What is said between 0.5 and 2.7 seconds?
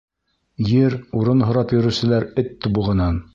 Ер, урын һорап йөрөүселәр эт